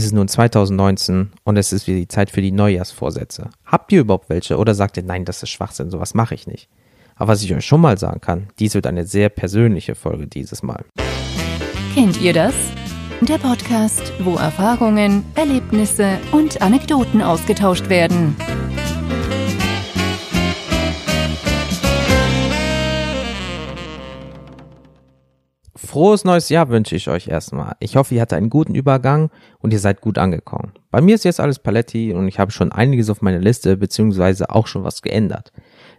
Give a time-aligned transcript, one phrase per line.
[0.00, 3.50] Es ist nun 2019 und es ist wieder die Zeit für die Neujahrsvorsätze.
[3.66, 6.70] Habt ihr überhaupt welche oder sagt ihr, nein, das ist Schwachsinn, sowas mache ich nicht?
[7.16, 10.62] Aber was ich euch schon mal sagen kann, dies wird eine sehr persönliche Folge dieses
[10.62, 10.86] Mal.
[11.92, 12.54] Kennt ihr das?
[13.20, 18.36] Der Podcast, wo Erfahrungen, Erlebnisse und Anekdoten ausgetauscht werden.
[25.86, 27.74] Frohes neues Jahr wünsche ich euch erstmal.
[27.80, 29.30] Ich hoffe, ihr hattet einen guten Übergang
[29.60, 30.72] und ihr seid gut angekommen.
[30.90, 34.50] Bei mir ist jetzt alles Paletti und ich habe schon einiges auf meiner Liste, beziehungsweise
[34.50, 35.52] auch schon was geändert.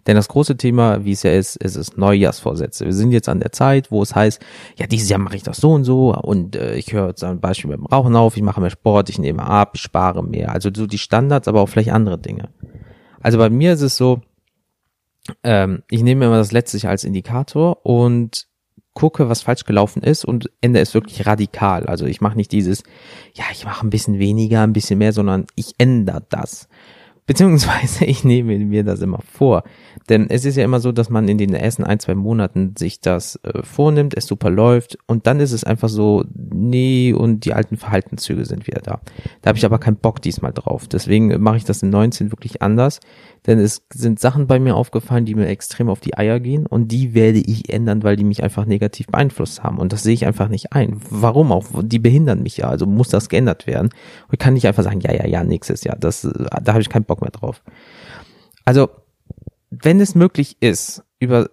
[0.06, 2.86] Denn das große Thema, wie es ja ist, ist es Neujahrsvorsätze.
[2.86, 4.40] Wir sind jetzt an der Zeit, wo es heißt,
[4.78, 7.72] ja, dieses Jahr mache ich das so und so und äh, ich höre zum Beispiel
[7.72, 10.52] dem Rauchen auf, ich mache mehr Sport, ich nehme ab, ich spare mehr.
[10.52, 12.50] Also so die Standards, aber auch vielleicht andere Dinge.
[13.20, 14.22] Also bei mir ist es so,
[15.44, 18.51] ähm, ich nehme immer das letzte Jahr als Indikator und
[18.94, 21.86] gucke, was falsch gelaufen ist und ändere es wirklich radikal.
[21.86, 22.84] Also ich mache nicht dieses,
[23.34, 26.68] ja, ich mache ein bisschen weniger, ein bisschen mehr, sondern ich ändere das.
[27.32, 29.64] Beziehungsweise ich nehme mir das immer vor.
[30.10, 33.00] Denn es ist ja immer so, dass man in den ersten ein, zwei Monaten sich
[33.00, 37.54] das äh, vornimmt, es super läuft und dann ist es einfach so, nee, und die
[37.54, 39.00] alten Verhaltenszüge sind wieder da.
[39.42, 40.90] Da habe ich aber keinen Bock diesmal drauf.
[40.90, 43.00] Deswegen mache ich das in 19 wirklich anders.
[43.48, 46.92] Denn es sind Sachen bei mir aufgefallen, die mir extrem auf die Eier gehen und
[46.92, 49.80] die werde ich ändern, weil die mich einfach negativ beeinflusst haben.
[49.80, 51.02] Und das sehe ich einfach nicht ein.
[51.10, 51.66] Warum auch?
[51.82, 52.68] Die behindern mich ja.
[52.68, 53.88] Also muss das geändert werden.
[53.88, 55.98] Und ich kann nicht einfach sagen, ja, ja, ja, nächstes Jahr.
[56.00, 57.64] Das, da habe ich keinen Bock mehr drauf.
[58.66, 58.90] Also,
[59.70, 61.50] wenn es möglich ist, über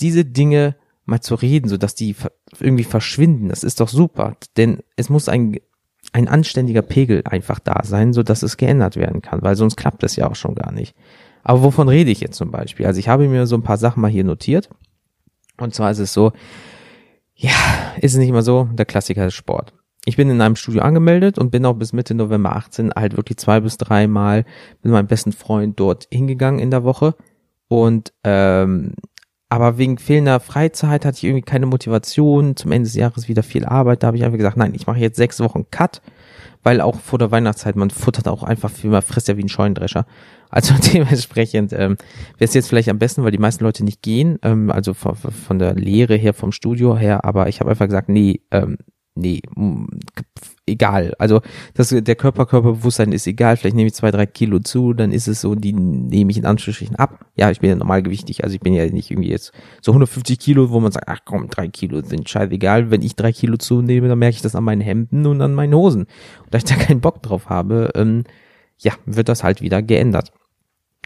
[0.00, 2.14] diese Dinge mal zu reden, so dass die
[2.60, 4.36] irgendwie verschwinden, das ist doch super.
[4.56, 5.58] Denn es muss ein
[6.12, 10.02] ein anständiger Pegel einfach da sein, so dass es geändert werden kann, weil sonst klappt
[10.02, 10.94] es ja auch schon gar nicht.
[11.42, 12.86] Aber wovon rede ich jetzt zum Beispiel?
[12.86, 14.70] Also ich habe mir so ein paar Sachen mal hier notiert.
[15.58, 16.32] Und zwar ist es so,
[17.34, 17.52] ja,
[18.00, 19.72] ist es nicht immer so, der Klassiker ist Sport.
[20.08, 23.38] Ich bin in einem Studio angemeldet und bin auch bis Mitte November 18 halt wirklich
[23.38, 24.44] zwei bis drei Mal
[24.84, 27.16] mit meinem besten Freund dort hingegangen in der Woche.
[27.66, 28.94] Und ähm,
[29.48, 32.54] aber wegen fehlender Freizeit hatte ich irgendwie keine Motivation.
[32.54, 34.04] Zum Ende des Jahres wieder viel Arbeit.
[34.04, 36.02] Da habe ich einfach gesagt, nein, ich mache jetzt sechs Wochen Cut,
[36.62, 39.48] weil auch vor der Weihnachtszeit, man futtert auch einfach viel, man frisst ja wie ein
[39.48, 40.06] Scheunendrescher.
[40.50, 41.96] Also dementsprechend ähm,
[42.38, 45.16] wäre es jetzt vielleicht am besten, weil die meisten Leute nicht gehen, ähm, also von,
[45.16, 48.78] von der Lehre her, vom Studio her, aber ich habe einfach gesagt, nee, ähm,
[49.16, 49.40] nee,
[50.66, 51.14] egal.
[51.18, 51.40] Also
[51.74, 53.56] das, der Körper, Körperbewusstsein ist egal.
[53.56, 56.46] Vielleicht nehme ich zwei, drei Kilo zu, dann ist es so, die nehme ich in
[56.46, 57.26] Anführungsstrichen ab.
[57.36, 60.70] Ja, ich bin ja normalgewichtig, also ich bin ja nicht irgendwie jetzt so 150 Kilo,
[60.70, 62.90] wo man sagt, ach komm, drei Kilo sind scheißegal.
[62.90, 65.74] Wenn ich drei Kilo zunehme, dann merke ich das an meinen Hemden und an meinen
[65.74, 66.02] Hosen.
[66.02, 68.24] Und da ich da keinen Bock drauf habe, ähm,
[68.78, 70.32] ja, wird das halt wieder geändert.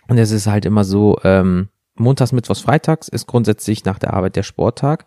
[0.08, 1.68] Und es ist halt immer so, ähm,
[2.00, 5.06] montags, mittwochs, freitags ist grundsätzlich nach der Arbeit der Sporttag.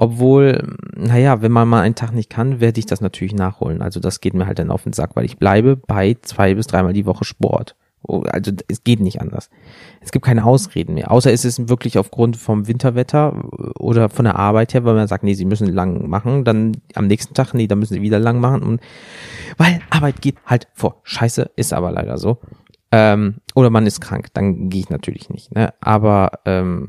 [0.00, 3.82] Obwohl, naja, wenn man mal einen Tag nicht kann, werde ich das natürlich nachholen.
[3.82, 6.68] Also das geht mir halt dann auf den Sack, weil ich bleibe bei zwei bis
[6.68, 7.74] dreimal die Woche Sport.
[8.02, 9.50] Oh, also es geht nicht anders.
[10.00, 11.10] Es gibt keine Ausreden mehr.
[11.10, 13.50] Außer es ist wirklich aufgrund vom Winterwetter
[13.80, 17.08] oder von der Arbeit her, weil man sagt, nee, sie müssen lang machen, dann am
[17.08, 18.62] nächsten Tag, nee, dann müssen sie wieder lang machen.
[18.62, 18.80] Und
[19.56, 21.00] weil Arbeit geht halt vor.
[21.02, 22.38] Scheiße, ist aber leider so.
[22.92, 25.52] Ähm, oder man ist krank, dann gehe ich natürlich nicht.
[25.56, 25.74] Ne?
[25.80, 26.86] Aber ähm,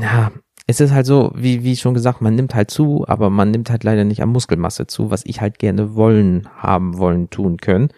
[0.00, 0.32] ja,
[0.66, 3.68] es ist halt so, wie, wie schon gesagt, man nimmt halt zu, aber man nimmt
[3.68, 7.88] halt leider nicht an Muskelmasse zu, was ich halt gerne wollen, haben wollen, tun können.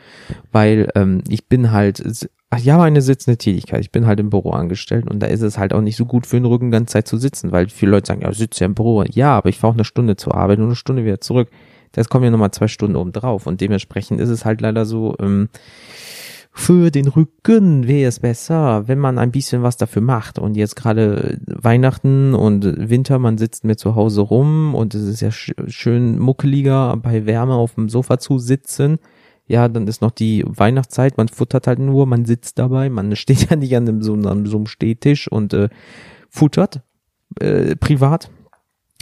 [0.50, 4.50] Weil ähm, ich bin halt, ich habe eine sitzende Tätigkeit, ich bin halt im Büro
[4.50, 7.06] angestellt und da ist es halt auch nicht so gut für den Rücken ganze Zeit
[7.06, 9.04] zu sitzen, weil viele Leute sagen, ja, sitze ja im Büro.
[9.12, 11.50] Ja, aber ich fahre auch eine Stunde zur Arbeit und eine Stunde wieder zurück.
[11.93, 15.15] Das kommen ja nochmal zwei Stunden oben drauf und dementsprechend ist es halt leider so,
[15.21, 15.48] ähm,
[16.59, 20.39] für den Rücken wäre es besser, wenn man ein bisschen was dafür macht.
[20.39, 25.21] Und jetzt gerade Weihnachten und Winter, man sitzt mir zu Hause rum und es ist
[25.21, 28.99] ja sch schön muckeliger bei Wärme auf dem Sofa zu sitzen.
[29.47, 33.50] Ja, dann ist noch die Weihnachtszeit, man futtert halt nur, man sitzt dabei, man steht
[33.50, 35.69] ja nicht an, so, an so einem Stehtisch und äh,
[36.31, 36.81] futtert
[37.39, 38.31] äh, privat.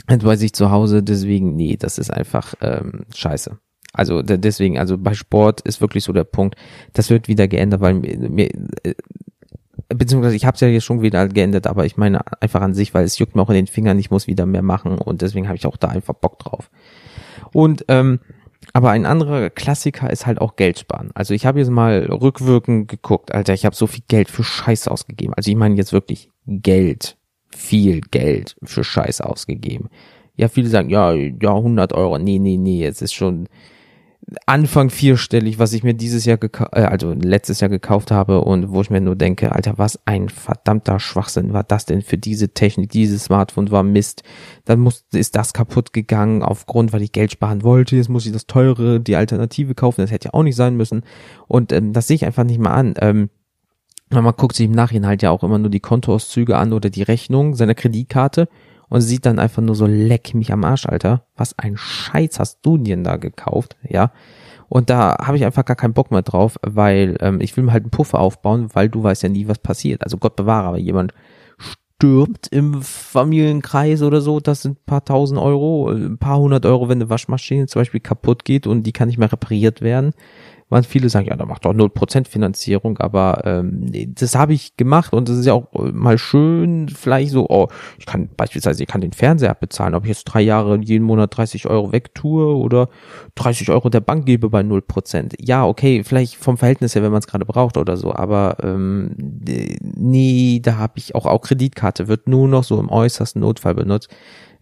[0.09, 3.57] Und bei sich zu Hause, deswegen, nee, das ist einfach ähm, scheiße.
[3.95, 6.55] Also deswegen, also bei Sport ist wirklich so der Punkt,
[6.93, 8.49] das wird wieder geändert, weil mir,
[8.83, 8.93] äh,
[9.89, 12.93] beziehungsweise ich habe es ja jetzt schon wieder geändert, aber ich meine einfach an sich,
[12.93, 15.47] weil es juckt mir auch in den Fingern, ich muss wieder mehr machen und deswegen
[15.47, 16.69] habe ich auch da einfach Bock drauf.
[17.53, 18.19] Und ähm,
[18.73, 21.11] aber ein anderer Klassiker ist halt auch Geld sparen.
[21.13, 24.87] Also ich habe jetzt mal rückwirkend geguckt, Alter, ich habe so viel Geld für Scheiß
[24.87, 25.33] ausgegeben.
[25.33, 27.17] Also ich meine jetzt wirklich Geld,
[27.49, 29.89] viel Geld für Scheiß ausgegeben.
[30.35, 32.17] Ja, viele sagen, ja, ja, 100 Euro.
[32.17, 33.47] Nee, nee, nee, es ist schon,
[34.47, 38.71] Anfang vierstellig, was ich mir dieses Jahr gekauft, äh, also letztes Jahr gekauft habe und
[38.71, 42.49] wo ich mir nur denke, Alter, was ein verdammter Schwachsinn war das denn für diese
[42.49, 44.23] Technik, dieses Smartphone war Mist.
[44.65, 47.95] Dann muss, ist das kaputt gegangen aufgrund, weil ich Geld sparen wollte.
[47.97, 50.01] Jetzt muss ich das teure, die Alternative kaufen.
[50.01, 51.03] Das hätte ja auch nicht sein müssen.
[51.47, 52.95] Und ähm, das sehe ich einfach nicht mal an.
[52.99, 53.29] Ähm,
[54.09, 57.03] man guckt sich im Nachhinein halt ja auch immer nur die Kontoauszüge an oder die
[57.03, 58.47] Rechnung seiner Kreditkarte
[58.89, 61.25] und sieht dann einfach nur so, leck mich am Arsch, Alter.
[61.35, 64.11] Was ein Scheiß hast du denn da gekauft, ja?
[64.67, 67.71] Und da habe ich einfach gar keinen Bock mehr drauf, weil ähm, ich will mir
[67.71, 70.03] halt einen Puffer aufbauen, weil du weißt ja nie, was passiert.
[70.03, 71.13] Also Gott bewahre, aber jemand
[71.57, 76.89] stirbt im Familienkreis oder so, das sind ein paar tausend Euro, ein paar hundert Euro,
[76.89, 80.13] wenn eine Waschmaschine zum Beispiel kaputt geht und die kann nicht mehr repariert werden
[80.75, 85.13] man viele sagen, ja, da macht doch 0% Finanzierung, aber ähm, das habe ich gemacht
[85.13, 88.89] und das ist ja auch äh, mal schön, vielleicht so, oh, ich kann beispielsweise, ich
[88.89, 92.89] kann den Fernseher bezahlen, ob ich jetzt drei Jahre jeden Monat 30 Euro wegtue oder
[93.35, 95.35] 30 Euro der Bank gebe bei 0%.
[95.39, 99.15] Ja, okay, vielleicht vom Verhältnis her, wenn man es gerade braucht oder so, aber ähm,
[99.17, 104.09] nee, da habe ich auch, auch Kreditkarte, wird nur noch so im äußersten Notfall benutzt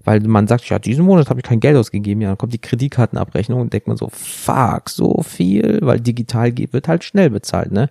[0.04, 2.62] weil man sagt, ja, diesen Monat habe ich kein Geld ausgegeben, ja, dann kommt die
[2.62, 7.90] Kreditkartenabrechnung und denkt man so, fuck, so viel, weil digital wird halt schnell bezahlt, ne?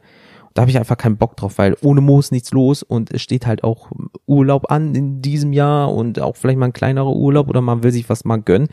[0.55, 3.47] da habe ich einfach keinen Bock drauf, weil ohne Moos nichts los und es steht
[3.47, 3.91] halt auch
[4.27, 7.93] Urlaub an in diesem Jahr und auch vielleicht mal ein kleinerer Urlaub oder man will
[7.93, 8.69] sich was mal gönnen.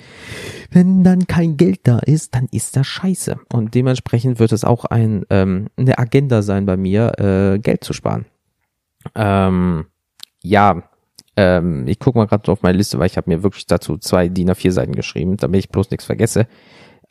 [0.71, 3.39] Wenn dann kein Geld da ist, dann ist das scheiße.
[3.53, 7.93] Und dementsprechend wird es auch ein, ähm, eine Agenda sein bei mir, äh, Geld zu
[7.93, 8.25] sparen.
[9.15, 9.85] Ähm,
[10.41, 10.83] ja,
[11.39, 14.27] ähm, ich gucke mal gerade auf meine Liste, weil ich habe mir wirklich dazu zwei
[14.27, 16.47] DIN A4 Seiten geschrieben, damit ich bloß nichts vergesse.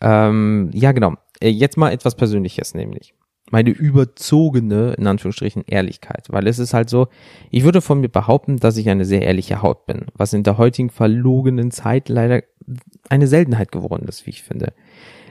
[0.02, 1.14] Ähm, ja, genau.
[1.40, 3.14] Äh, jetzt mal etwas Persönliches nämlich.
[3.50, 6.26] Meine überzogene, in Anführungsstrichen, Ehrlichkeit.
[6.28, 7.08] Weil es ist halt so,
[7.50, 10.04] ich würde von mir behaupten, dass ich eine sehr ehrliche Haut bin.
[10.14, 12.42] Was in der heutigen verlogenen Zeit leider
[13.08, 14.74] eine Seltenheit geworden ist, wie ich finde.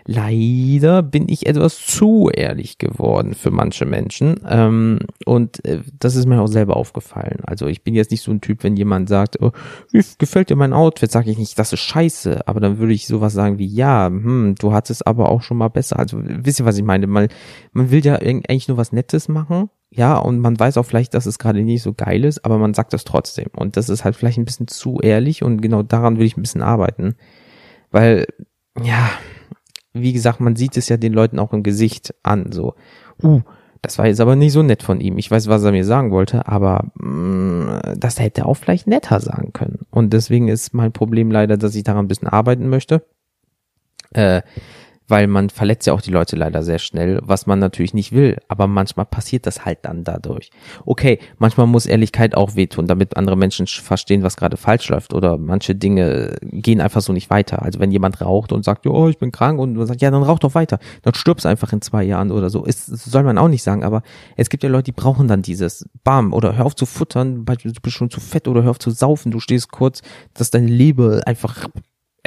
[0.09, 4.39] Leider bin ich etwas zu ehrlich geworden für manche Menschen.
[4.47, 7.41] Ähm, und äh, das ist mir auch selber aufgefallen.
[7.45, 9.51] Also ich bin jetzt nicht so ein Typ, wenn jemand sagt, oh,
[9.91, 12.47] wie gefällt dir mein Outfit, sage ich nicht, das ist scheiße.
[12.47, 15.67] Aber dann würde ich sowas sagen wie, ja, hm, du hattest aber auch schon mal
[15.67, 15.99] besser.
[15.99, 17.05] Also wisst ihr, was ich meine?
[17.05, 17.27] Man,
[17.73, 19.69] man will ja eigentlich nur was Nettes machen.
[19.89, 22.73] Ja, und man weiß auch vielleicht, dass es gerade nicht so geil ist, aber man
[22.73, 23.47] sagt das trotzdem.
[23.57, 26.41] Und das ist halt vielleicht ein bisschen zu ehrlich und genau daran will ich ein
[26.41, 27.15] bisschen arbeiten.
[27.91, 28.25] Weil,
[28.81, 29.09] ja,
[30.01, 32.75] wie gesagt, man sieht es ja den Leuten auch im Gesicht an, so,
[33.23, 33.41] uh,
[33.81, 35.17] das war jetzt aber nicht so nett von ihm.
[35.17, 38.87] Ich weiß, was er mir sagen wollte, aber mh, mm, das hätte er auch vielleicht
[38.87, 39.85] netter sagen können.
[39.91, 43.03] Und deswegen ist mein Problem leider, dass ich daran ein bisschen arbeiten möchte.
[44.13, 44.41] Äh,
[45.07, 48.37] weil man verletzt ja auch die Leute leider sehr schnell, was man natürlich nicht will,
[48.47, 50.49] aber manchmal passiert das halt dann dadurch.
[50.85, 55.37] Okay, manchmal muss Ehrlichkeit auch wehtun, damit andere Menschen verstehen, was gerade falsch läuft oder
[55.37, 57.61] manche Dinge gehen einfach so nicht weiter.
[57.61, 60.23] Also wenn jemand raucht und sagt, oh, ich bin krank und man sagt, ja, dann
[60.23, 62.65] rauch doch weiter, dann stirbst einfach in zwei Jahren oder so.
[62.65, 64.03] Ist, soll man auch nicht sagen, aber
[64.35, 67.71] es gibt ja Leute, die brauchen dann dieses Bam oder hör auf zu futtern, du
[67.81, 70.01] bist schon zu fett oder hör auf zu saufen, du stehst kurz,
[70.33, 71.67] dass deine Leber einfach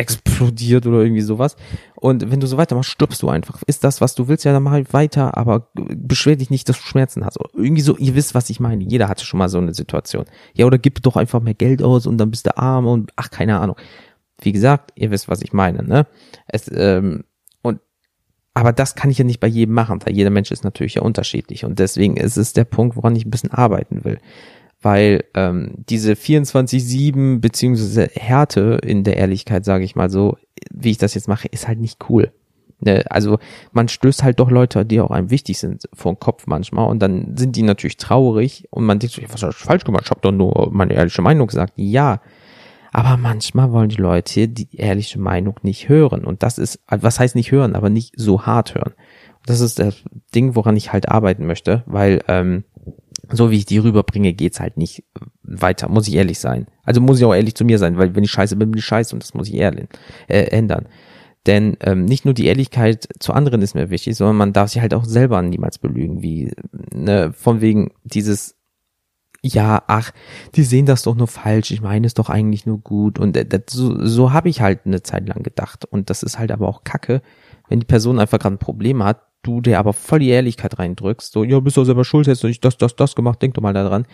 [0.00, 1.56] explodiert oder irgendwie sowas.
[1.94, 3.62] Und wenn du so weitermachst, stirbst du einfach.
[3.66, 6.78] Ist das, was du willst, ja, dann mach halt weiter, aber beschwer dich nicht, dass
[6.78, 7.38] du Schmerzen hast.
[7.38, 8.82] Oder irgendwie so, ihr wisst, was ich meine.
[8.82, 10.24] Jeder hatte schon mal so eine Situation.
[10.54, 13.30] Ja, oder gib doch einfach mehr Geld aus und dann bist du arm und ach,
[13.30, 13.76] keine Ahnung.
[14.40, 16.06] Wie gesagt, ihr wisst, was ich meine, ne?
[16.46, 17.24] Es, ähm,
[17.60, 17.80] und
[18.54, 21.02] aber das kann ich ja nicht bei jedem machen, weil jeder Mensch ist natürlich ja
[21.02, 21.66] unterschiedlich.
[21.66, 24.18] Und deswegen ist es der Punkt, woran ich ein bisschen arbeiten will
[24.82, 30.36] weil ähm, diese 24-7 beziehungsweise Härte in der Ehrlichkeit, sage ich mal so,
[30.72, 32.32] wie ich das jetzt mache, ist halt nicht cool.
[32.80, 33.04] Ne?
[33.10, 33.38] Also
[33.72, 37.00] man stößt halt doch Leute, die auch einem wichtig sind, vor den Kopf manchmal und
[37.00, 40.04] dann sind die natürlich traurig und man denkt so, was habe ich falsch gemacht?
[40.06, 41.74] Ich habe doch nur meine ehrliche Meinung gesagt.
[41.76, 42.20] Ja,
[42.92, 47.34] aber manchmal wollen die Leute die ehrliche Meinung nicht hören und das ist, was heißt
[47.34, 48.94] nicht hören, aber nicht so hart hören.
[49.46, 50.02] Das ist das
[50.34, 52.64] Ding, woran ich halt arbeiten möchte, weil ähm,
[53.32, 55.04] so wie ich die rüberbringe, geht's halt nicht
[55.42, 56.66] weiter, muss ich ehrlich sein.
[56.84, 58.84] Also muss ich auch ehrlich zu mir sein, weil wenn ich scheiße bin, bin ich
[58.84, 59.88] scheiße und das muss ich ehrlich
[60.28, 60.88] äh, ändern.
[61.46, 64.82] Denn ähm, nicht nur die Ehrlichkeit zu anderen ist mir wichtig, sondern man darf sich
[64.82, 66.52] halt auch selber niemals belügen, wie
[66.92, 68.56] ne, von wegen dieses
[69.42, 70.10] ja, ach,
[70.54, 73.46] die sehen das doch nur falsch, ich meine es doch eigentlich nur gut und äh,
[73.46, 76.68] das, so, so habe ich halt eine Zeit lang gedacht und das ist halt aber
[76.68, 77.22] auch Kacke,
[77.68, 81.32] wenn die Person einfach gerade ein Problem hat, du dir aber voll die Ehrlichkeit reindrückst,
[81.32, 83.62] so, ja, bist du selber schuld, hättest du nicht das, das, das gemacht, denk doch
[83.62, 84.06] mal daran.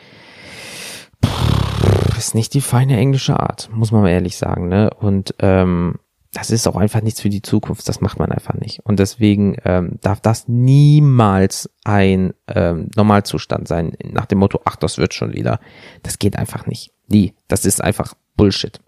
[1.20, 4.90] Puh, ist nicht die feine englische Art, muss man mal ehrlich sagen, ne?
[4.98, 5.96] Und ähm,
[6.36, 8.80] das ist auch einfach nichts für die Zukunft, das macht man einfach nicht.
[8.84, 14.98] Und deswegen ähm, darf das niemals ein ähm, Normalzustand sein, nach dem Motto, ach, das
[14.98, 15.60] wird schon wieder.
[16.02, 16.92] Das geht einfach nicht.
[17.08, 17.34] Nie.
[17.48, 18.80] Das ist einfach Bullshit.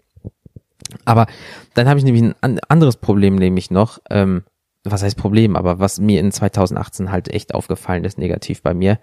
[1.05, 1.25] Aber
[1.73, 4.43] dann habe ich nämlich ein anderes Problem, nämlich noch, ähm,
[4.83, 8.99] was heißt Problem, aber was mir in 2018 halt echt aufgefallen ist, negativ bei mir,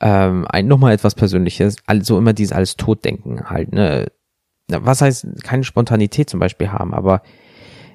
[0.00, 4.06] ähm, ein, nochmal etwas Persönliches, also immer dieses alles Totdenken halt, ne?
[4.68, 7.22] Was heißt keine Spontanität zum Beispiel haben, aber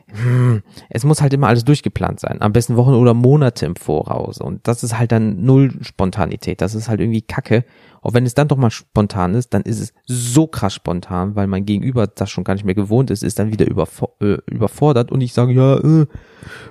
[0.10, 2.42] hm, es muss halt immer alles durchgeplant sein.
[2.42, 4.40] Am besten Wochen oder Monate im Voraus.
[4.40, 6.62] Und das ist halt dann null Spontanität.
[6.62, 7.66] Das ist halt irgendwie Kacke.
[8.02, 11.48] Auch wenn es dann doch mal spontan ist, dann ist es so krass spontan, weil
[11.48, 15.20] mein Gegenüber das schon gar nicht mehr gewohnt ist, ist dann wieder äh, überfordert und
[15.20, 16.06] ich sage, ja, äh,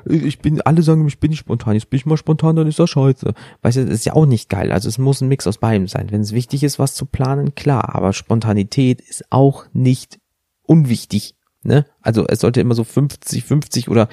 [0.07, 2.79] ich bin, alle sagen, ich bin nicht spontan, jetzt bin ich mal spontan, dann ist
[2.79, 3.35] das scheiße.
[3.61, 4.73] Weißt du, das ist ja auch nicht geil.
[4.73, 6.11] Also es muss ein Mix aus beidem sein.
[6.11, 10.19] Wenn es wichtig ist, was zu planen, klar, aber Spontanität ist auch nicht
[10.63, 11.36] unwichtig.
[11.67, 11.85] Ne?
[12.01, 14.09] Also es sollte immer so 50, 50 oder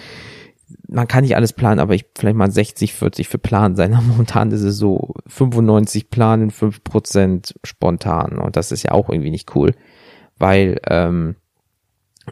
[0.88, 3.98] man kann nicht alles planen, aber ich vielleicht mal 60, 40 für Plan sein.
[4.08, 8.40] Momentan ist es so 95 planen, 5% spontan.
[8.40, 9.76] Und das ist ja auch irgendwie nicht cool.
[10.40, 11.36] Weil ähm,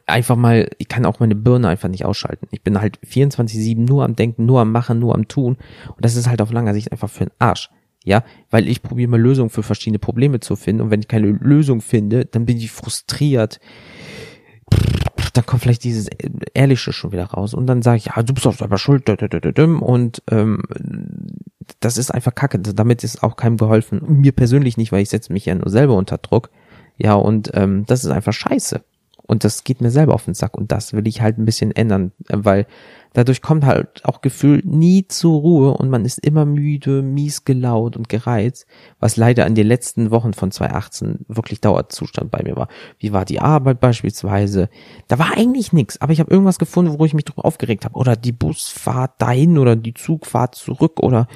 [0.07, 2.47] einfach mal, ich kann auch meine Birne einfach nicht ausschalten.
[2.51, 5.57] Ich bin halt 24-7 nur am Denken, nur am Machen, nur am Tun.
[5.87, 7.69] Und das ist halt auf langer Sicht einfach für den Arsch.
[8.03, 10.81] Ja, weil ich probiere mal Lösungen für verschiedene Probleme zu finden.
[10.81, 13.59] Und wenn ich keine Lösung finde, dann bin ich frustriert
[15.33, 16.07] dann kommt vielleicht dieses
[16.53, 20.23] Ehrliche schon wieder raus und dann sage ich, ja, du bist doch selber schuld und
[20.29, 20.61] ähm,
[21.79, 24.01] das ist einfach kacke, damit ist auch keinem geholfen.
[24.07, 26.49] Mir persönlich nicht, weil ich setze mich ja nur selber unter Druck.
[26.97, 28.83] Ja, und ähm, das ist einfach scheiße.
[29.31, 31.73] Und das geht mir selber auf den Sack und das will ich halt ein bisschen
[31.73, 32.67] ändern, weil
[33.13, 37.95] dadurch kommt halt auch Gefühl nie zur Ruhe und man ist immer müde, mies gelaunt
[37.95, 38.65] und gereizt,
[38.99, 42.67] was leider in den letzten Wochen von 2018 wirklich Dauerzustand bei mir war.
[42.99, 44.67] Wie war die Arbeit beispielsweise?
[45.07, 47.97] Da war eigentlich nichts, aber ich habe irgendwas gefunden, wo ich mich drüber aufgeregt habe.
[47.97, 51.29] Oder die Busfahrt dahin oder die Zugfahrt zurück oder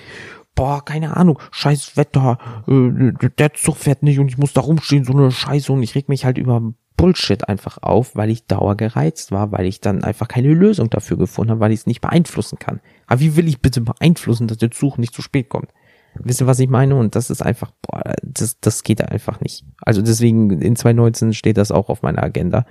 [0.53, 5.05] boah, keine Ahnung, scheiß Wetter, äh, der Zug fährt nicht und ich muss da rumstehen,
[5.05, 9.31] so eine Scheiße und ich reg mich halt über Bullshit einfach auf, weil ich dauergereizt
[9.31, 12.59] war, weil ich dann einfach keine Lösung dafür gefunden habe, weil ich es nicht beeinflussen
[12.59, 12.79] kann.
[13.07, 15.69] Aber wie will ich bitte beeinflussen, dass der Zug nicht zu spät kommt?
[16.15, 16.95] Wisst ihr, was ich meine?
[16.95, 19.65] Und das ist einfach, boah, das, das geht einfach nicht.
[19.81, 22.65] Also deswegen in 2019 steht das auch auf meiner Agenda.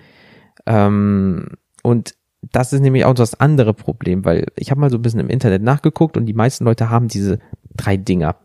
[0.67, 1.49] Ähm,
[1.83, 2.15] und
[2.53, 5.29] das ist nämlich auch das andere Problem, weil ich habe mal so ein bisschen im
[5.29, 7.39] Internet nachgeguckt und die meisten Leute haben diese
[7.77, 8.37] drei Dinger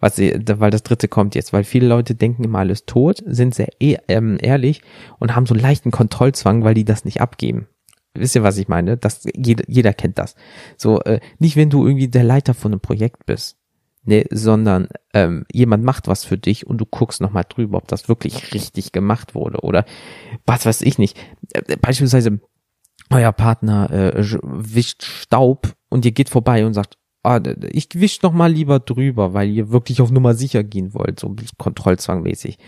[0.00, 3.68] was weil das dritte kommt jetzt, weil viele Leute denken immer alles tot, sind sehr
[3.80, 4.82] e ähm, ehrlich
[5.18, 7.68] und haben so einen leichten Kontrollzwang, weil die das nicht abgeben.
[8.14, 8.96] Wisst ihr, was ich meine?
[8.96, 10.36] Das, jeder, jeder kennt das.
[10.76, 13.58] So, äh, nicht wenn du irgendwie der Leiter von einem Projekt bist,
[14.04, 18.08] ne, sondern ähm, jemand macht was für dich und du guckst nochmal drüber, ob das
[18.08, 19.84] wirklich richtig gemacht wurde oder
[20.46, 21.18] was weiß ich nicht.
[21.52, 22.40] Äh, beispielsweise
[23.10, 27.40] euer Partner äh, wischt Staub und ihr geht vorbei und sagt, ah,
[27.72, 31.34] ich wisch noch mal lieber drüber, weil ihr wirklich auf Nummer sicher gehen wollt, so
[31.58, 32.58] kontrollzwangmäßig.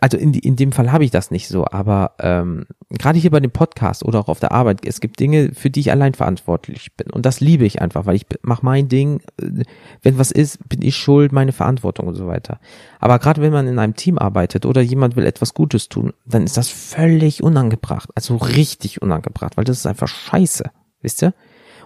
[0.00, 3.40] Also in, in dem Fall habe ich das nicht so, aber ähm, gerade hier bei
[3.40, 6.94] dem Podcast oder auch auf der Arbeit, es gibt Dinge, für die ich allein verantwortlich
[6.96, 9.62] bin und das liebe ich einfach, weil ich mache mein Ding, äh,
[10.02, 12.60] wenn was ist, bin ich schuld, meine Verantwortung und so weiter.
[12.98, 16.42] Aber gerade wenn man in einem Team arbeitet oder jemand will etwas Gutes tun, dann
[16.42, 20.64] ist das völlig unangebracht, also richtig unangebracht, weil das ist einfach scheiße,
[21.00, 21.32] wisst ihr?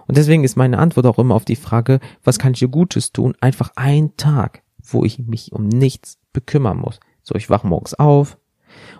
[0.07, 3.11] Und deswegen ist meine Antwort auch immer auf die Frage, was kann ich dir Gutes
[3.11, 3.35] tun?
[3.41, 6.99] Einfach ein Tag, wo ich mich um nichts bekümmern muss.
[7.21, 8.37] So, ich wache morgens auf,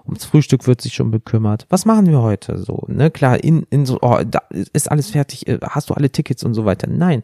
[0.05, 1.65] ums Frühstück wird sich schon bekümmert.
[1.69, 2.86] Was machen wir heute so?
[2.88, 6.43] Ne, klar, in, in so, oh, da ist alles fertig, äh, hast du alle Tickets
[6.43, 6.88] und so weiter.
[6.88, 7.24] Nein.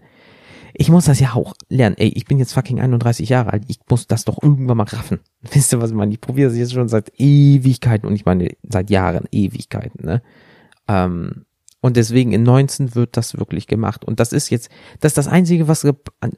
[0.73, 1.95] Ich muss das ja auch lernen.
[1.97, 3.63] Ey, ich bin jetzt fucking 31 Jahre alt.
[3.67, 5.19] Ich muss das doch irgendwann mal raffen.
[5.51, 6.13] Wisst ihr, was ich meine?
[6.13, 10.21] Ich probiere das jetzt schon seit Ewigkeiten und ich meine seit Jahren, Ewigkeiten, ne?
[10.87, 11.45] Ähm,
[11.81, 14.03] und deswegen in 19 wird das wirklich gemacht.
[14.03, 14.69] Und das ist jetzt,
[14.99, 15.81] das ist das Einzige, was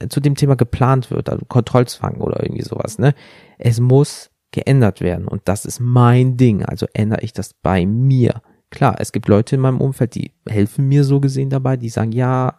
[0.10, 3.16] zu dem Thema geplant wird, also Kontrollzwang oder irgendwie sowas, ne?
[3.58, 5.28] Es muss geändert werden.
[5.28, 6.64] Und das ist mein Ding.
[6.64, 8.42] Also ändere ich das bei mir.
[8.70, 12.12] Klar, es gibt Leute in meinem Umfeld, die helfen mir so gesehen dabei, die sagen,
[12.12, 12.58] ja,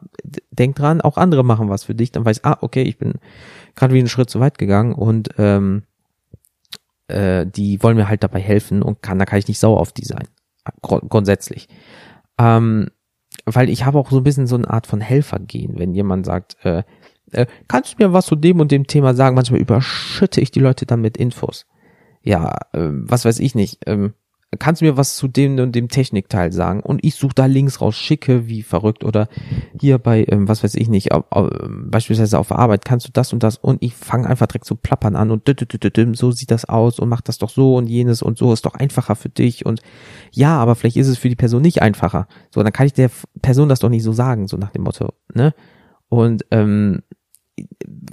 [0.50, 2.12] denk dran, auch andere machen was für dich.
[2.12, 3.14] Dann weiß ich, ah, okay, ich bin
[3.76, 5.84] gerade wie einen Schritt zu weit gegangen und ähm,
[7.08, 9.92] äh, die wollen mir halt dabei helfen und kann, da kann ich nicht sauer auf
[9.92, 10.28] die sein.
[10.82, 11.68] Grundsätzlich.
[12.38, 12.88] Ähm,
[13.44, 16.26] weil ich habe auch so ein bisschen so eine Art von Helfer gehen, wenn jemand
[16.26, 16.82] sagt, äh,
[17.32, 19.34] äh, kannst du mir was zu dem und dem Thema sagen?
[19.34, 21.66] Manchmal überschütte ich die Leute dann mit Infos.
[22.22, 23.80] Ja, äh, was weiß ich nicht.
[23.86, 24.14] Ähm,
[24.58, 26.80] kannst du mir was zu dem und dem Technikteil sagen?
[26.80, 29.28] Und ich suche da links raus, schicke wie verrückt oder
[29.78, 33.32] hier bei, ähm, was weiß ich nicht, auf, auf, beispielsweise auf Arbeit kannst du das
[33.32, 35.48] und das und ich fange einfach direkt zu plappern an und
[36.14, 38.74] so sieht das aus und mach das doch so und jenes und so ist doch
[38.74, 39.80] einfacher für dich und
[40.32, 42.28] ja, aber vielleicht ist es für die Person nicht einfacher.
[42.50, 45.14] So, dann kann ich der Person das doch nicht so sagen, so nach dem Motto,
[45.34, 45.54] ne?
[46.08, 47.02] Und ähm,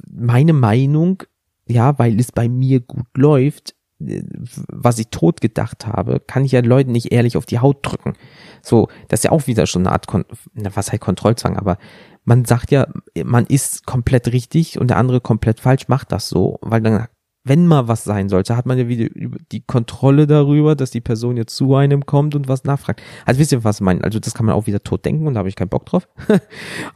[0.09, 1.23] meine Meinung,
[1.67, 6.61] ja, weil es bei mir gut läuft, was ich tot gedacht habe, kann ich ja
[6.61, 8.13] Leuten nicht ehrlich auf die Haut drücken.
[8.61, 11.77] So, das ist ja auch wieder schon eine Art, Kon was halt Kontrollzwang, aber
[12.23, 12.87] man sagt ja,
[13.23, 17.07] man ist komplett richtig und der andere komplett falsch, macht das so, weil dann,
[17.43, 19.09] wenn mal was sein sollte, hat man ja wieder
[19.51, 23.01] die Kontrolle darüber, dass die Person jetzt zu einem kommt und was nachfragt.
[23.25, 24.03] Also wisst ihr, was ich meine?
[24.03, 26.07] Also das kann man auch wieder tot denken und da habe ich keinen Bock drauf.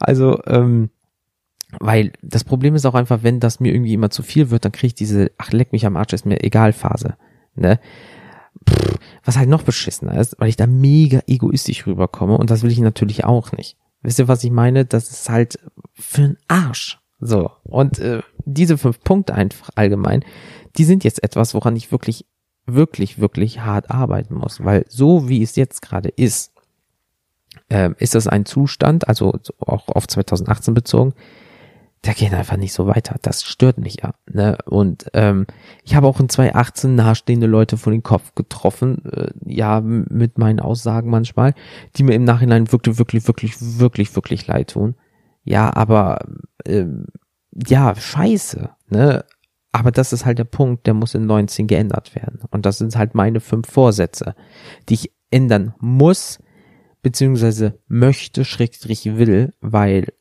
[0.00, 0.90] also, ähm,
[1.80, 4.72] weil das Problem ist auch einfach, wenn das mir irgendwie immer zu viel wird, dann
[4.72, 7.16] kriege ich diese, ach leck mich am Arsch, ist mir egal Phase.
[7.54, 7.78] Ne?
[8.68, 12.70] Pff, was halt noch beschissener ist, weil ich da mega egoistisch rüberkomme und das will
[12.70, 13.76] ich natürlich auch nicht.
[14.02, 14.84] Wisst ihr, was ich meine?
[14.84, 15.58] Das ist halt
[15.94, 17.00] für einen Arsch.
[17.20, 17.50] So.
[17.62, 20.24] Und äh, diese fünf Punkte einfach allgemein,
[20.76, 22.26] die sind jetzt etwas, woran ich wirklich,
[22.66, 24.62] wirklich, wirklich hart arbeiten muss.
[24.62, 26.52] Weil so wie es jetzt gerade ist,
[27.70, 31.14] äh, ist das ein Zustand, also auch auf 2018 bezogen,
[32.04, 33.16] der geht einfach nicht so weiter.
[33.22, 34.14] Das stört mich ja.
[34.30, 34.58] Ne?
[34.66, 35.46] Und ähm,
[35.84, 40.60] ich habe auch in 2018 nahestehende Leute vor den Kopf getroffen, äh, ja, mit meinen
[40.60, 41.54] Aussagen manchmal,
[41.96, 44.96] die mir im Nachhinein wirklich, wirklich, wirklich, wirklich, wirklich leid tun.
[45.44, 46.18] Ja, aber
[46.66, 47.06] ähm,
[47.66, 48.70] ja, scheiße.
[48.88, 49.24] Ne?
[49.72, 52.40] Aber das ist halt der Punkt, der muss in 19 geändert werden.
[52.50, 54.34] Und das sind halt meine fünf Vorsätze,
[54.88, 56.38] die ich ändern muss,
[57.02, 60.12] beziehungsweise möchte, schrägstrich will, weil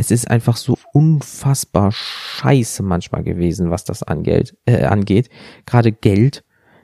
[0.00, 4.56] es ist einfach so unfassbar scheiße manchmal gewesen, was das angeht.
[4.64, 5.28] Äh, angeht.
[5.66, 6.42] Gerade Geld.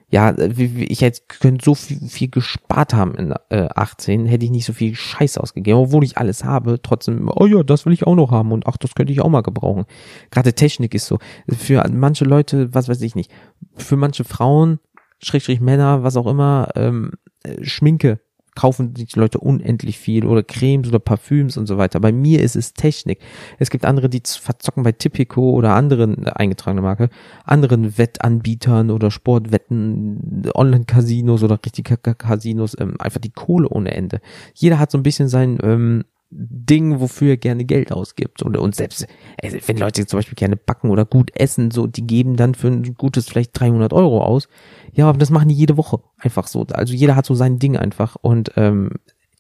[0.09, 4.65] Ja, ich hätte könnte so viel, viel gespart haben in äh, 18, hätte ich nicht
[4.65, 8.15] so viel Scheiß ausgegeben, obwohl ich alles habe, trotzdem, oh ja, das will ich auch
[8.15, 9.85] noch haben und ach, das könnte ich auch mal gebrauchen.
[10.31, 11.19] Gerade Technik ist so,
[11.49, 13.33] für manche Leute, was weiß ich nicht,
[13.75, 14.79] für manche Frauen,
[15.19, 17.11] Schrägstrich Männer, was auch immer, ähm,
[17.43, 18.21] äh, Schminke
[18.57, 22.01] kaufen die Leute unendlich viel oder Cremes oder Parfüms und so weiter.
[22.01, 23.21] Bei mir ist es Technik.
[23.59, 27.11] Es gibt andere, die verzocken bei Tipico oder anderen äh, eingetragene Marke,
[27.45, 34.21] anderen Wettanbietern oder Sportwetten, Online-Casinos oder richtige Casinos, ähm, einfach die Kohle ohne Ende.
[34.55, 38.42] Jeder hat so ein bisschen sein ähm, Ding, wofür er gerne Geld ausgibt.
[38.42, 39.06] Und, und selbst,
[39.42, 42.68] also wenn Leute zum Beispiel gerne backen oder gut essen, so, die geben dann für
[42.68, 44.49] ein gutes vielleicht 300 Euro aus.
[44.92, 46.66] Ja, aber das machen die jede Woche einfach so.
[46.73, 48.90] Also jeder hat so sein Ding einfach und ähm,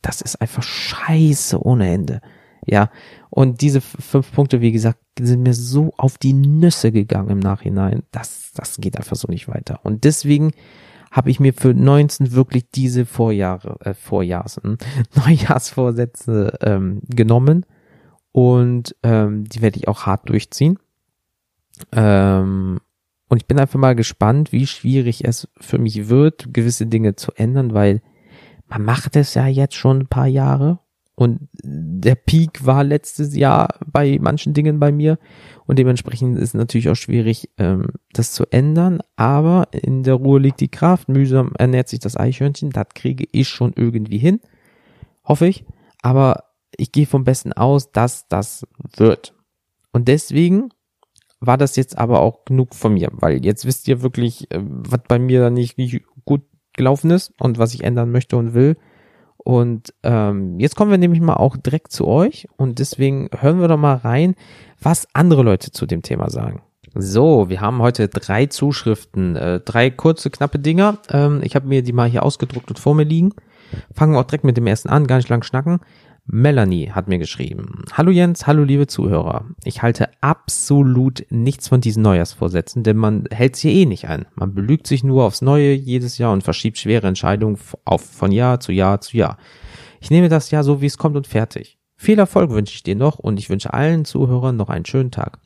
[0.02, 2.20] das ist einfach scheiße ohne Ende.
[2.64, 2.90] Ja,
[3.30, 8.02] und diese fünf Punkte, wie gesagt, sind mir so auf die Nüsse gegangen im Nachhinein.
[8.10, 9.80] Das, das geht einfach so nicht weiter.
[9.82, 10.52] Und deswegen
[11.16, 14.76] habe ich mir für 19 wirklich diese Vorjahre, äh, Vorjahrs, hm,
[15.16, 17.64] Neujahrsvorsätze ähm, genommen
[18.32, 20.78] und ähm, die werde ich auch hart durchziehen.
[21.92, 22.80] Ähm,
[23.28, 27.32] und ich bin einfach mal gespannt, wie schwierig es für mich wird, gewisse Dinge zu
[27.32, 28.02] ändern, weil
[28.68, 30.80] man macht es ja jetzt schon ein paar Jahre
[31.16, 35.18] und der Peak war letztes Jahr bei manchen Dingen bei mir
[35.66, 39.00] und dementsprechend ist es natürlich auch schwierig, ähm, das zu ändern.
[39.16, 41.08] Aber in der Ruhe liegt die Kraft.
[41.08, 42.70] Mühsam ernährt sich das Eichhörnchen.
[42.70, 44.40] Das kriege ich schon irgendwie hin.
[45.24, 45.64] Hoffe ich.
[46.02, 46.44] Aber
[46.76, 49.34] ich gehe vom Besten aus, dass das wird.
[49.92, 50.68] Und deswegen
[51.40, 55.00] war das jetzt aber auch genug von mir, weil jetzt wisst ihr wirklich, äh, was
[55.08, 55.76] bei mir da nicht
[56.24, 56.42] gut
[56.74, 58.76] gelaufen ist und was ich ändern möchte und will.
[59.46, 63.68] Und ähm, jetzt kommen wir nämlich mal auch direkt zu euch und deswegen hören wir
[63.68, 64.34] doch mal rein,
[64.82, 66.62] was andere Leute zu dem Thema sagen.
[66.96, 70.98] So, wir haben heute drei Zuschriften, äh, drei kurze, knappe Dinger.
[71.10, 73.34] Ähm, ich habe mir die mal hier ausgedruckt und vor mir liegen.
[73.94, 75.78] Fangen auch direkt mit dem ersten an, gar nicht lang schnacken.
[76.28, 77.84] Melanie hat mir geschrieben.
[77.92, 79.46] Hallo Jens, hallo liebe Zuhörer.
[79.64, 84.26] Ich halte absolut nichts von diesen Neujahrsvorsätzen, denn man hält sie eh nicht ein.
[84.34, 88.58] Man belügt sich nur aufs Neue jedes Jahr und verschiebt schwere Entscheidungen auf, von Jahr
[88.58, 89.38] zu Jahr zu Jahr.
[90.00, 91.78] Ich nehme das Jahr so, wie es kommt und fertig.
[91.98, 95.38] Viel Erfolg wünsche ich dir noch und ich wünsche allen Zuhörern noch einen schönen Tag.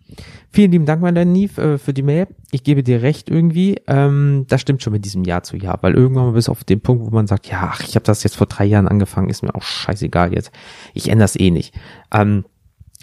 [0.51, 2.27] Vielen lieben Dank, Melanie, äh, für die Mail.
[2.51, 3.77] Ich gebe dir recht irgendwie.
[3.87, 6.81] Ähm, das stimmt schon mit diesem Jahr zu Jahr, weil irgendwann mal bis auf den
[6.81, 9.43] Punkt, wo man sagt, ja, ach, ich habe das jetzt vor drei Jahren angefangen, ist
[9.43, 10.51] mir auch scheißegal jetzt.
[10.93, 11.73] Ich ändere das eh nicht.
[12.13, 12.45] Ähm,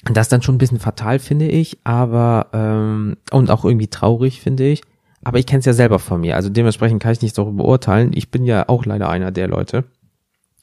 [0.03, 4.41] das ist dann schon ein bisschen fatal, finde ich, aber ähm, und auch irgendwie traurig,
[4.41, 4.81] finde ich.
[5.23, 8.11] Aber ich kenne es ja selber von mir, also dementsprechend kann ich nicht darüber beurteilen.
[8.13, 9.85] Ich bin ja auch leider einer der Leute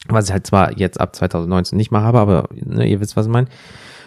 [0.08, 3.26] was ich halt zwar jetzt ab 2019 nicht mehr habe, aber ne, ihr wisst, was
[3.26, 3.48] ich meine.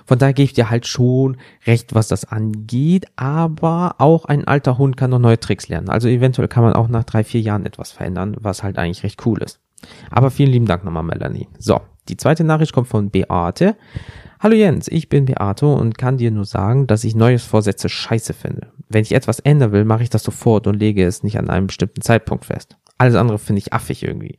[0.06, 4.78] Von daher gebe ich dir halt schon recht, was das angeht, aber auch ein alter
[4.78, 5.90] Hund kann noch neue Tricks lernen.
[5.90, 9.26] Also eventuell kann man auch nach drei, vier Jahren etwas verändern, was halt eigentlich recht
[9.26, 9.60] cool ist.
[10.10, 11.50] Aber vielen lieben Dank nochmal, Melanie.
[11.60, 13.76] So, die zweite Nachricht kommt von Beate.
[14.40, 18.34] Hallo Jens, ich bin Beate und kann dir nur sagen, dass ich neues Vorsätze scheiße
[18.34, 18.68] finde.
[18.88, 21.68] Wenn ich etwas ändern will, mache ich das sofort und lege es nicht an einem
[21.68, 22.78] bestimmten Zeitpunkt fest.
[22.98, 24.38] Alles andere finde ich affig irgendwie.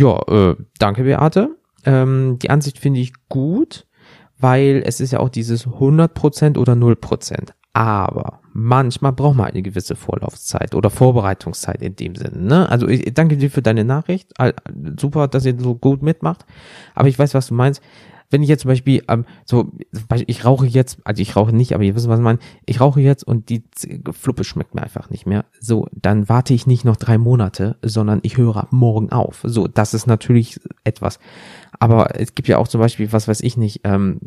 [0.00, 1.56] Ja, äh, danke Beate.
[1.84, 3.86] Ähm, die Ansicht finde ich gut,
[4.38, 7.50] weil es ist ja auch dieses 100% oder 0%.
[7.74, 12.38] Aber manchmal braucht man eine gewisse Vorlaufzeit oder Vorbereitungszeit in dem Sinne.
[12.38, 12.68] Ne?
[12.70, 14.32] Also ich danke dir für deine Nachricht.
[14.98, 16.46] Super, dass ihr so gut mitmacht.
[16.94, 17.82] Aber ich weiß, was du meinst.
[18.30, 19.72] Wenn ich jetzt zum Beispiel, ähm, so,
[20.26, 23.00] ich rauche jetzt, also ich rauche nicht, aber ihr wisst, was ich meine, ich rauche
[23.00, 23.64] jetzt und die
[24.12, 25.44] Fluppe schmeckt mir einfach nicht mehr.
[25.60, 29.40] So, dann warte ich nicht noch drei Monate, sondern ich höre morgen auf.
[29.44, 31.18] So, das ist natürlich etwas.
[31.78, 34.20] Aber es gibt ja auch zum Beispiel, was weiß ich nicht, ähm,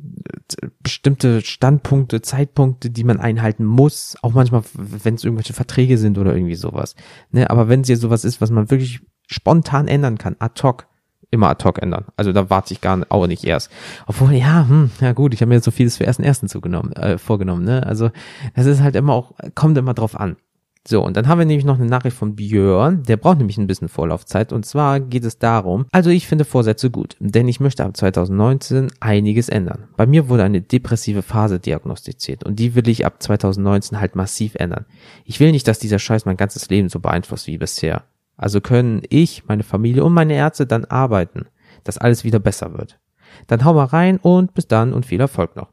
[0.81, 6.35] bestimmte Standpunkte, Zeitpunkte, die man einhalten muss, auch manchmal, wenn es irgendwelche Verträge sind oder
[6.35, 6.95] irgendwie sowas.
[7.31, 7.49] Ne?
[7.49, 10.87] Aber wenn es jetzt sowas ist, was man wirklich spontan ändern kann, ad hoc,
[11.33, 12.05] immer ad hoc ändern.
[12.15, 13.71] Also da warte ich gar nicht, auch nicht erst.
[14.05, 16.93] Obwohl, ja, hm, ja gut, ich habe mir jetzt so vieles für ersten ersten zugenommen,
[16.93, 17.85] äh, vorgenommen, ne?
[17.85, 18.11] Also
[18.55, 20.37] das ist halt immer auch, kommt immer drauf an.
[20.85, 23.67] So, und dann haben wir nämlich noch eine Nachricht von Björn, der braucht nämlich ein
[23.67, 27.85] bisschen Vorlaufzeit und zwar geht es darum, also ich finde Vorsätze gut, denn ich möchte
[27.85, 29.85] ab 2019 einiges ändern.
[29.95, 34.55] Bei mir wurde eine depressive Phase diagnostiziert und die will ich ab 2019 halt massiv
[34.55, 34.85] ändern.
[35.23, 38.03] Ich will nicht, dass dieser Scheiß mein ganzes Leben so beeinflusst wie bisher.
[38.43, 41.45] Also können ich, meine Familie und meine Ärzte dann arbeiten,
[41.85, 42.99] dass alles wieder besser wird.
[43.47, 45.71] Dann hau mal rein und bis dann und viel Erfolg noch.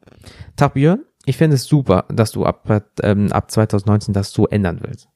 [0.54, 2.70] Tag Björn, ich finde es super, dass du ab,
[3.02, 5.08] ähm, ab 2019 das so ändern willst.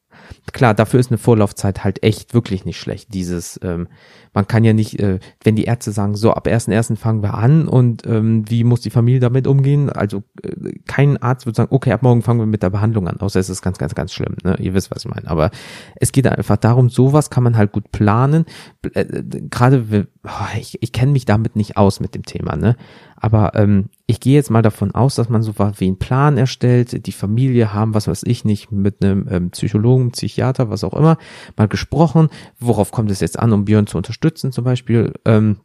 [0.52, 3.12] Klar, dafür ist eine Vorlaufzeit halt echt wirklich nicht schlecht.
[3.14, 3.88] Dieses, ähm,
[4.32, 6.96] man kann ja nicht, äh, wenn die Ärzte sagen, so ab 1.1.
[6.96, 9.90] fangen wir an und ähm, wie muss die Familie damit umgehen?
[9.90, 13.20] Also äh, kein Arzt wird sagen, okay, ab morgen fangen wir mit der Behandlung an,
[13.20, 14.37] außer es ist ganz, ganz, ganz schlimm.
[14.42, 14.56] Ne?
[14.58, 15.28] Ihr wisst, was ich meine.
[15.28, 15.50] Aber
[15.96, 18.44] es geht einfach darum, sowas kann man halt gut planen.
[18.92, 22.76] Äh, Gerade, oh, ich, ich kenne mich damit nicht aus mit dem Thema, ne?
[23.24, 27.06] Aber ähm, ich gehe jetzt mal davon aus, dass man so wie einen Plan erstellt,
[27.06, 31.16] die Familie haben, was weiß ich nicht, mit einem ähm, Psychologen, Psychiater, was auch immer,
[31.56, 35.14] mal gesprochen, worauf kommt es jetzt an, um Björn zu unterstützen zum Beispiel.
[35.24, 35.56] Ähm,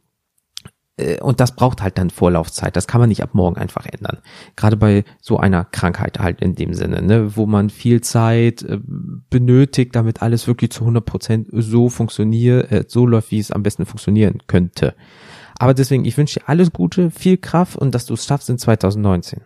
[0.96, 2.76] äh, und das braucht halt dann Vorlaufzeit.
[2.76, 4.20] Das kann man nicht ab morgen einfach ändern.
[4.56, 8.78] Gerade bei so einer Krankheit halt in dem Sinne, ne, wo man viel Zeit äh,
[9.28, 13.62] benötigt, damit alles wirklich zu 100 Prozent so funktioniert, äh, so läuft, wie es am
[13.62, 14.94] besten funktionieren könnte.
[15.60, 18.56] Aber deswegen, ich wünsche dir alles Gute, viel Kraft und dass du es schaffst in
[18.56, 19.42] 2019.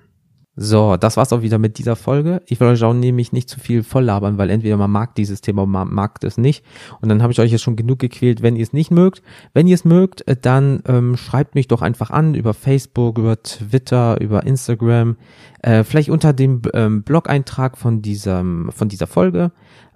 [0.55, 2.41] So, das war's auch wieder mit dieser Folge.
[2.47, 5.41] Ich will euch auch nämlich nicht zu viel voll labern, weil entweder man mag dieses
[5.41, 6.65] Thema, man mag es nicht.
[7.01, 9.23] Und dann habe ich euch jetzt schon genug gequält, wenn ihr es nicht mögt.
[9.55, 13.43] Wenn ihr es mögt, äh, dann ähm, schreibt mich doch einfach an über Facebook, über
[13.43, 15.17] Twitter, über Instagram,
[15.63, 19.51] äh, vielleicht unter dem ähm, Blog-Eintrag von diesem, von dieser Folge.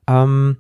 [0.08, 0.56] Ähm,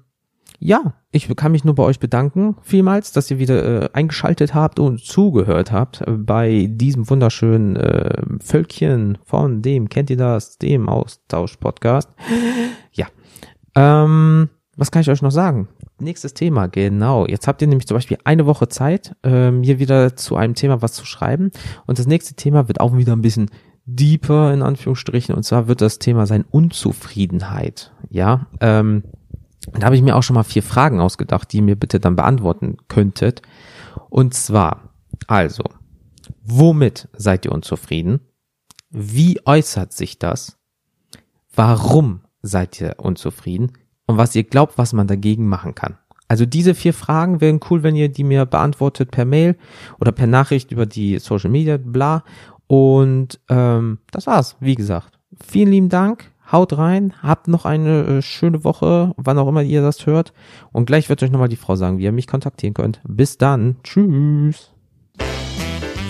[0.58, 4.80] ja, ich kann mich nur bei euch bedanken, vielmals, dass ihr wieder äh, eingeschaltet habt
[4.80, 10.88] und zugehört habt äh, bei diesem wunderschönen äh, Völkchen von dem, kennt ihr das, dem
[10.88, 12.10] Austausch-Podcast.
[12.92, 13.06] Ja.
[13.76, 15.68] Ähm, was kann ich euch noch sagen?
[16.00, 17.26] Nächstes Thema, genau.
[17.26, 20.82] Jetzt habt ihr nämlich zum Beispiel eine Woche Zeit, ähm, hier wieder zu einem Thema
[20.82, 21.50] was zu schreiben.
[21.86, 23.50] Und das nächste Thema wird auch wieder ein bisschen
[23.84, 25.34] deeper, in Anführungsstrichen.
[25.34, 27.92] Und zwar wird das Thema sein Unzufriedenheit.
[28.10, 29.02] Ja, ähm,
[29.72, 32.16] da habe ich mir auch schon mal vier Fragen ausgedacht, die ihr mir bitte dann
[32.16, 33.42] beantworten könntet.
[34.08, 34.94] Und zwar,
[35.26, 35.64] also,
[36.42, 38.20] womit seid ihr unzufrieden?
[38.90, 40.58] Wie äußert sich das?
[41.54, 43.72] Warum seid ihr unzufrieden?
[44.06, 45.98] Und was ihr glaubt, was man dagegen machen kann.
[46.28, 49.56] Also diese vier Fragen wären cool, wenn ihr die mir beantwortet per Mail
[49.98, 52.22] oder per Nachricht über die Social Media, bla.
[52.66, 55.18] Und ähm, das war's, wie gesagt.
[55.40, 59.82] Vielen lieben Dank Haut rein, habt noch eine äh, schöne Woche, wann auch immer ihr
[59.82, 60.32] das hört.
[60.72, 63.00] Und gleich wird euch nochmal die Frau sagen, wie ihr mich kontaktieren könnt.
[63.06, 63.76] Bis dann.
[63.82, 64.70] Tschüss.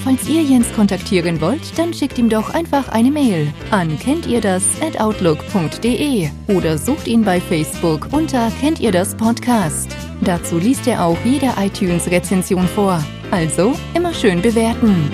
[0.04, 4.40] Falls ihr Jens kontaktieren wollt, dann schickt ihm doch einfach eine Mail an kennt ihr
[4.40, 9.94] das at outlook.de oder sucht ihn bei Facebook unter kennt ihr das Podcast.
[10.22, 13.04] Dazu liest er auch jede iTunes-Rezension vor.
[13.30, 15.10] Also immer schön bewerten.